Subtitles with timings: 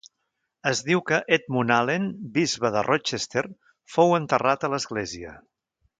[0.69, 2.07] Es diu que Edmund Allen,
[2.39, 3.45] bisbe de Rochester,
[3.97, 5.37] fou enterrat a l'església.